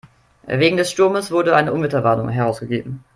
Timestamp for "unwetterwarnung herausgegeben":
1.73-3.03